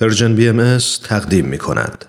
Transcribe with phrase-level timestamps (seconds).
[0.00, 2.04] Persian BM تقدیم می کند.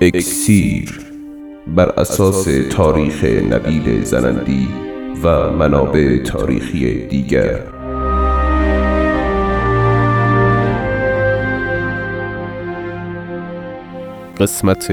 [0.00, 1.00] اکسیر
[1.66, 4.68] بر اساس تاریخ نبیل زرندی
[5.22, 7.79] و منابع تاریخی دیگر
[14.40, 14.92] قسمت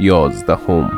[0.00, 0.90] یازدهم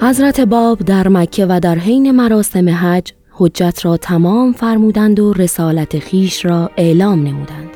[0.00, 5.98] حضرت باب در مکه و در حین مراسم حج حجت را تمام فرمودند و رسالت
[5.98, 7.70] خیش را اعلام نمودند.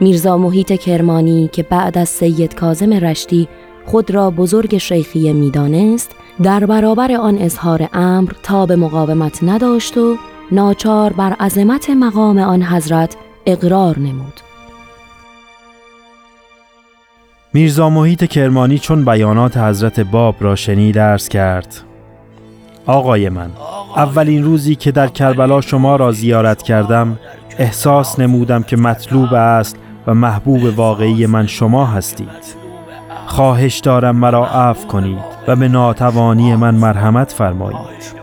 [0.00, 3.48] میرزا محیط کرمانی که بعد از سید کازم رشتی
[3.86, 6.10] خود را بزرگ شیخیه می‌دانست
[6.42, 10.16] در برابر آن اظهار امر تا به مقاومت نداشت و
[10.52, 14.51] ناچار بر عظمت مقام آن حضرت اقرار نمود.
[17.54, 21.80] میرزا محیط کرمانی چون بیانات حضرت باب را شنید ارز کرد
[22.86, 23.50] آقای من
[23.96, 27.18] اولین روزی که در کربلا شما را زیارت کردم
[27.58, 32.62] احساس نمودم که مطلوب است و محبوب واقعی من شما هستید.
[33.26, 38.22] خواهش دارم مرا عفو کنید و به ناتوانی من مرحمت فرمایید.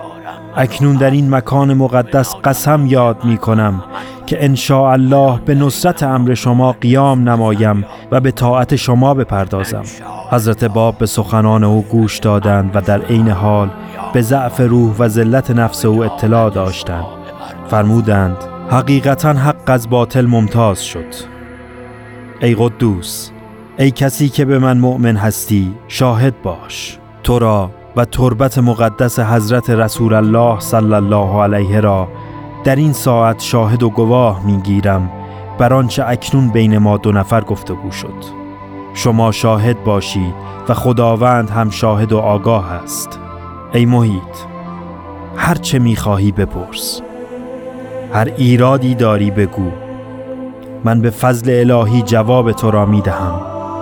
[0.55, 3.83] اکنون در این مکان مقدس قسم یاد می کنم
[4.29, 9.83] که ان الله به نصرت امر شما قیام نمایم و به طاعت شما بپردازم.
[10.31, 13.69] حضرت باب به سخنان او گوش دادند و در عین حال
[14.13, 17.05] به ضعف روح و ذلت نفس او اطلاع داشتند.
[17.67, 18.37] فرمودند
[18.69, 21.13] حقیقتا حق از باطل ممتاز شد.
[22.41, 23.31] ای قدوس
[23.77, 26.99] ای کسی که به من مؤمن هستی شاهد باش.
[27.23, 32.07] تو را و تربت مقدس حضرت رسول الله صلی الله علیه را
[32.63, 35.11] در این ساعت شاهد و گواه می‌گیرم
[35.57, 38.39] بر آنچه اکنون بین ما دو نفر گفتگو شد.
[38.93, 40.33] شما شاهد باشید
[40.69, 43.19] و خداوند هم شاهد و آگاه است.
[43.73, 44.37] ای محیط
[45.35, 47.01] هر چه می‌خواهی بپرس.
[48.13, 49.71] هر ایرادی داری بگو.
[50.83, 53.41] من به فضل الهی جواب تو را می‌دهم.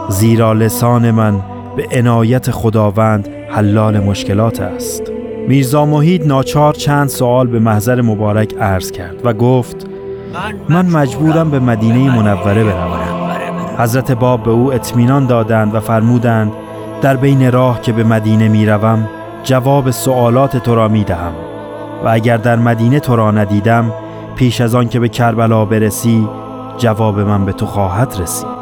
[0.09, 1.41] زیرا لسان من
[1.75, 5.16] به عنایت خداوند حلال مشکلات است.
[5.47, 9.87] میرزا محید ناچار چند سوال به محضر مبارک عرض کرد و گفت
[10.69, 12.99] من مجبورم به مدینه منوره بروم.
[13.77, 16.51] حضرت باب به او اطمینان دادند و فرمودند
[17.01, 19.09] در بین راه که به مدینه می‌روم
[19.43, 21.33] جواب سوالات تو را می‌دهم
[22.05, 23.93] و اگر در مدینه تو را ندیدم
[24.35, 26.27] پیش از آن که به کربلا برسی
[26.77, 28.56] جواب من به تو خواهد رسید.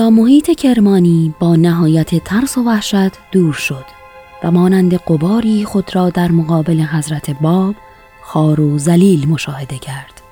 [0.00, 3.84] محیط کرمانی با نهایت ترس و وحشت دور شد
[4.44, 7.74] و مانند قباری خود را در مقابل حضرت باب
[8.22, 10.22] خار و زلیل مشاهده کرد.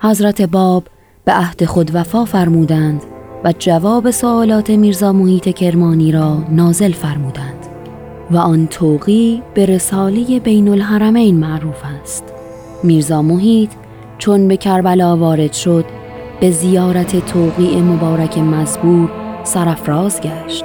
[0.00, 0.84] حضرت باب
[1.24, 3.02] به عهد خود وفا فرمودند
[3.44, 7.66] و جواب سوالات میرزا محیط کرمانی را نازل فرمودند
[8.30, 12.24] و آن توقی به رساله بین الحرمین معروف است.
[12.82, 13.70] میرزا محیط
[14.18, 16.03] چون به کربلا وارد شد
[16.44, 19.10] به زیارت توقیع مبارک مزبور
[19.44, 20.64] سرفراز گشت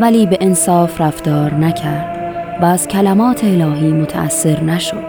[0.00, 2.18] ولی به انصاف رفتار نکرد
[2.62, 5.04] و از کلمات الهی متأثر نشد.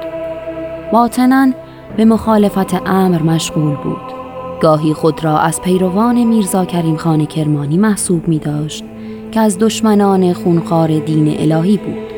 [0.91, 1.51] باطنا
[1.97, 4.13] به مخالفت امر مشغول بود.
[4.61, 8.83] گاهی خود را از پیروان میرزا کریم خان کرمانی محسوب می داشت
[9.31, 12.13] که از دشمنان خونخوار دین الهی بود.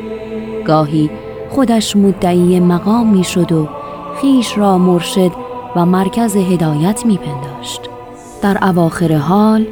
[0.64, 1.10] گاهی
[1.50, 3.68] خودش مدعی مقام می شد و
[4.20, 5.45] خیش را مرشد
[5.76, 7.80] و مرکز هدایت میپنداشت.
[8.42, 9.66] در اواخر حال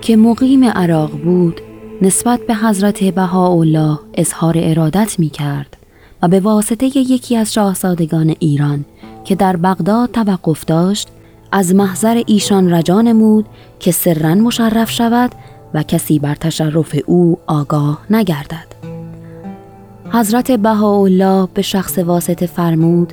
[0.00, 1.60] که مقیم عراق بود
[2.02, 5.76] نسبت به حضرت بهاءالله اظهار ارادت می کرد
[6.22, 8.84] و به واسطه یکی از شاهزادگان ایران
[9.24, 11.08] که در بغداد توقف داشت
[11.52, 13.46] از محضر ایشان رجا نمود
[13.80, 15.30] که سرا مشرف شود
[15.74, 18.66] و کسی بر تشرف او آگاه نگردد.
[20.10, 23.12] حضرت بهاءالله به شخص واسطه فرمود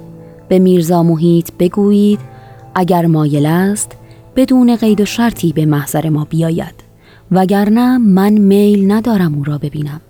[0.50, 2.33] به میرزا محیط بگویید
[2.76, 3.92] اگر مایل است
[4.36, 6.84] بدون قید و شرطی به محضر ما بیاید.
[7.32, 10.02] وگرنه من میل ندارم او را ببینم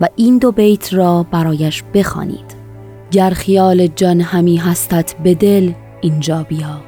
[0.00, 2.60] و این دو بیت را برایش بخوانید.
[3.10, 6.80] گر خیال جان همی هستت به دل اینجا بیا.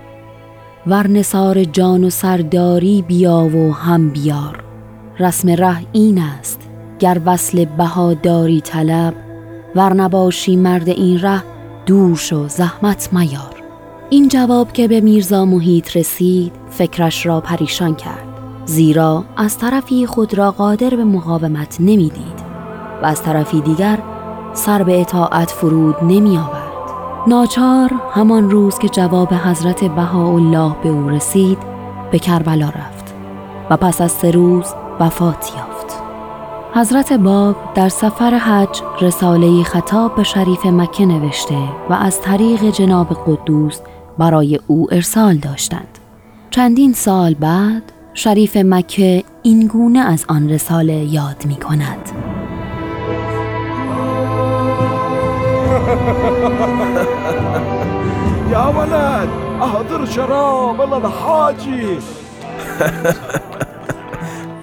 [0.86, 4.64] ور نصار جان و سرداری بیا و هم بیار.
[5.20, 6.60] رسم ره این است
[6.98, 9.14] گر وصل بهاداری طلب
[9.74, 11.42] ور نباشی مرد این ره
[11.86, 13.61] دوش و زحمت میار.
[14.12, 18.28] این جواب که به میرزا محیط رسید فکرش را پریشان کرد
[18.64, 22.42] زیرا از طرفی خود را قادر به مقاومت نمی‌دید
[23.02, 23.98] و از طرفی دیگر
[24.52, 26.72] سر به اطاعت فرود نمی آورد.
[27.26, 31.58] ناچار همان روز که جواب حضرت بهاءالله به او رسید
[32.10, 33.14] به کربلا رفت
[33.70, 34.66] و پس از سه روز
[35.00, 36.02] وفات یافت.
[36.74, 41.58] حضرت باب در سفر حج رساله خطاب به شریف مکه نوشته
[41.90, 43.80] و از طریق جناب قدوس
[44.18, 45.98] برای او ارسال داشتند.
[46.50, 47.82] چندین سال بعد
[48.14, 52.10] شریف مکه این گونه از آن رساله یاد می کند.
[58.52, 59.28] يا ولد
[59.62, 61.98] احضر شراب الحاجی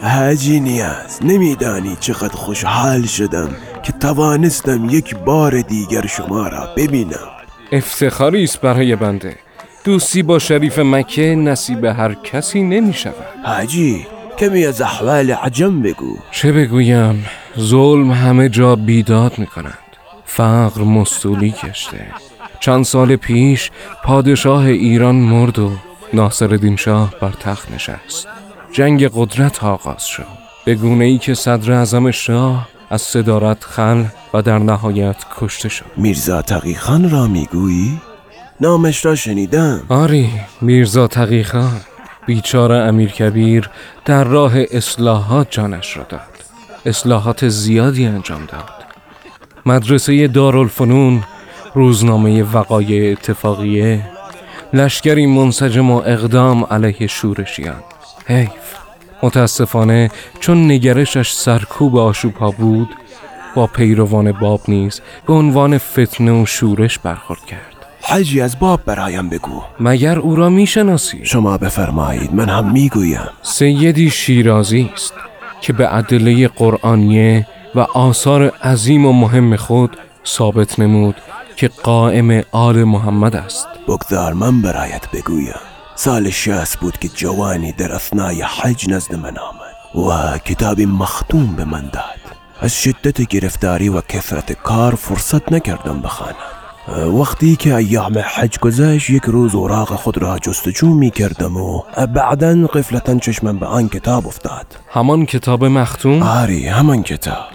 [0.15, 3.49] حاجی نیاز نمیدانی چقدر خوشحال شدم
[3.83, 7.38] که توانستم یک بار دیگر شما را ببینم
[7.71, 9.36] افتخاری است برای بنده.
[9.83, 14.07] دوستی با شریف مکه نصیب هر کسی نمی شود حاجی
[14.38, 16.18] کمی از احوال عجم بگو.
[16.31, 17.25] چه بگویم؟
[17.60, 19.77] ظلم همه جا بیداد می کند
[20.25, 22.06] فقر مستولی گشته
[22.60, 23.71] چند سال پیش
[24.04, 25.71] پادشاه ایران مرد و
[26.13, 28.27] ناصر شاه بر تخت نشست.
[28.71, 30.25] جنگ قدرت آغاز شد.
[30.66, 34.03] به گونه ای که صدر اعظم شاه از صدارت خل
[34.33, 35.86] و در نهایت کشته شد.
[35.97, 38.01] میرزا تقیخان را می‌گویی؟
[38.62, 39.81] نامش را شنیدم.
[39.89, 40.30] آری
[40.62, 41.81] میرزا تقیخان
[42.25, 43.69] بیچاره امیر کبیر
[44.06, 46.21] در راه اصلاحات جانش را داد.
[46.86, 48.69] اصلاحات زیادی انجام داد.
[49.65, 51.24] مدرسه دارالفنون
[51.74, 54.06] روزنامه وقایع اتفاقیه
[54.74, 57.83] لشکری منسجم و اقدام علیه شورشیان.
[58.27, 58.78] حیف.
[59.24, 62.89] متاسفانه چون نگرشش سرکوب آشوبها بود
[63.56, 67.75] با پیروان باب نیز به عنوان فتنه و شورش برخورد کرد.
[68.01, 69.62] حجی از باب برایم بگو.
[69.80, 73.30] مگر او را می‌شناسی؟ شما بفرمایید من هم می‌گویم.
[73.42, 75.13] سیدی شیرازی است
[75.62, 81.16] که به ادله قرآنیه و آثار عظیم و مهم خود ثابت نمود
[81.56, 83.68] که قائم آل محمد است.
[83.88, 85.60] بگذار من برایت بگویم.
[86.01, 91.65] سال شست بود که جوانی در اثنای حج نزد من آمد و کتابی مختوم به
[91.65, 92.19] من داد.
[92.61, 97.15] از شدت گرفتاری و کثرت کار فرصت نکردم بخوانم.
[97.19, 101.81] وقتی که ایام حج گذشت یک روز اوراق خود را جستجو می کردم و
[102.15, 104.65] بعدا قفلتا چشمم به آن کتاب افتاد.
[104.89, 107.45] همان کتاب مختوم؟ آری همان کتاب.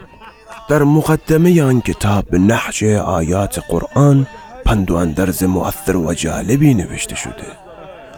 [0.69, 4.26] در مقدمه آن کتاب به نحج آیات قرآن
[4.64, 7.64] پند و اندرز مؤثر و جالبی نوشته شده.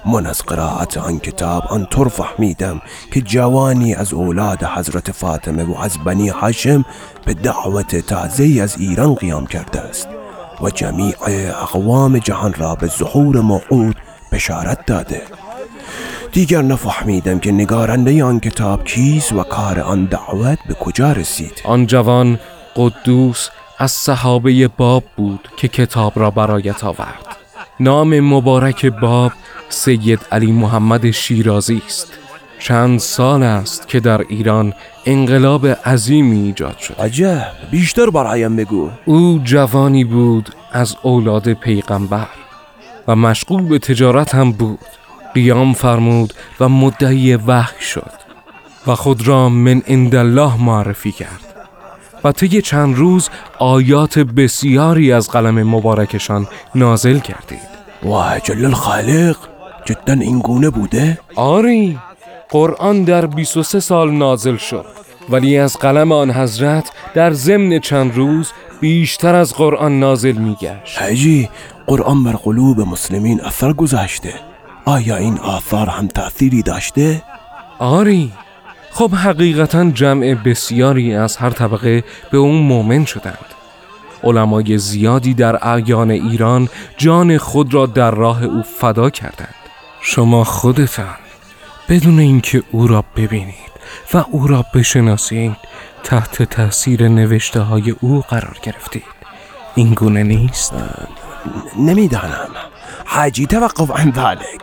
[0.06, 2.80] من از قرائت آن کتاب آنطور فهمیدم
[3.12, 6.84] که جوانی از اولاد حضرت فاطمه و از بنی هاشم
[7.24, 10.08] به دعوت تازه از ایران قیام کرده است
[10.62, 11.14] و جمیع
[11.62, 13.96] اقوام جهان را به ظهور موعود
[14.32, 15.22] بشارت داده.
[16.32, 21.62] دیگر نفهمیدم که نگارنده آن کتاب کیست و کار آن دعوت به کجا رسید.
[21.64, 22.38] آن جوان
[22.76, 23.48] قدوس
[23.78, 27.26] از صحابه باب بود که کتاب را برایت آورد.
[27.80, 29.32] نام مبارک باب
[29.68, 32.12] سید علی محمد شیرازی است.
[32.58, 34.72] چند سال است که در ایران
[35.06, 36.94] انقلاب عظیمی ایجاد شد.
[36.94, 38.90] عجب بیشتر برایم بگو.
[39.04, 42.28] او جوانی بود از اولاد پیغمبر
[43.08, 44.78] و مشغول به تجارت هم بود.
[45.34, 48.12] قیام فرمود و مدعی وحی شد
[48.86, 51.46] و خود را من الله معرفی کرد
[52.24, 57.76] و طی چند روز آیات بسیاری از قلم مبارکشان نازل کردید.
[58.02, 59.36] واه جل الخالق
[59.86, 61.98] جدا این گونه بوده؟ آری
[62.48, 64.84] قرآن در 23 سال نازل شد.
[65.28, 71.02] ولی از قلم آن حضرت در ضمن چند روز بیشتر از قرآن نازل میگشت.
[71.02, 71.48] حجی
[71.86, 74.34] قرآن بر قلوب مسلمین اثر گذاشته.
[74.84, 77.22] آیا این آثار هم تأثیری داشته؟
[77.78, 78.32] آری
[78.90, 83.46] خب حقیقتا جمع بسیاری از هر طبقه به اون مؤمن شدند.
[84.24, 89.65] علمای زیادی در اعیان ایران جان خود را در راه او فدا کردند.
[90.08, 91.16] شما خودتان
[91.88, 93.54] بدون اینکه او را ببینید
[94.14, 95.56] و او را بشناسید
[96.04, 99.02] تحت تاثیر نوشته های او قرار گرفتید.
[99.74, 100.72] این گونه نیست؟
[101.78, 102.48] نمی‌دانم.
[103.04, 104.60] حاجی توقف عن ذلك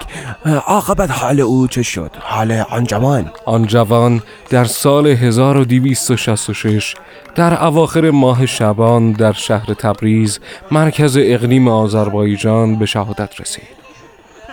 [0.68, 6.96] عاقبت حال او چه شد؟ حال آن جوان؟ آن جوان در سال 1266
[7.36, 10.40] در اواخر ماه شبان در شهر تبریز
[10.72, 13.83] مرکز اقلیم آذربایجان به شهادت رسید.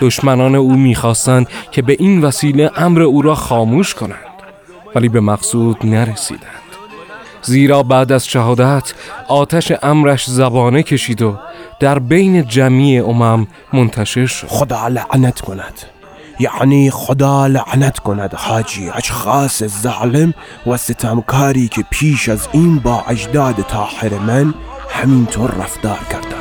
[0.00, 4.16] دشمنان او می‌خواستند که به این وسیله امر او را خاموش کنند
[4.95, 6.50] ولی به مقصود نرسیدند.
[7.42, 8.92] زیرا بعد از شهادت
[9.28, 11.37] آتش امرش زبانه کشید و
[11.80, 14.47] در بین جمعی امم منتشر شد.
[14.47, 15.80] خدا لعنت کند.
[16.40, 20.35] یعنی خدا لعنت کند حاجی اشخاص ظالم
[20.66, 24.54] و ستمکاری که پیش از این با اجداد طاهر من
[24.90, 26.40] همینطور رفتار کردند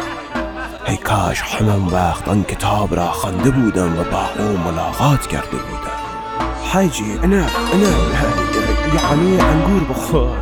[0.89, 5.99] ای کاش همان وقت آن کتاب را خوانده بودم و با او ملاقات کرده بودم.
[6.73, 7.89] حاجی انا انا
[8.95, 10.37] یعنی انگور بخور.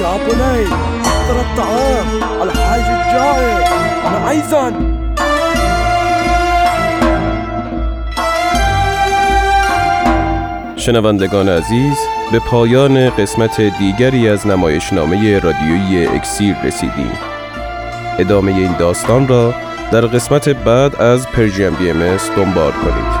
[0.00, 0.66] یا بني
[1.04, 3.68] احضر الطعام الحاج الجائع.
[4.06, 4.72] انا ايضا
[10.76, 11.96] شنوندگان عزیز
[12.32, 17.37] به پایان قسمت دیگری از نمایشنامه رادیویی اکسیر رسیدیم.
[18.18, 19.54] ادامه این داستان را
[19.92, 23.17] در قسمت بعد از پرژیم بی ام دنبال کنید.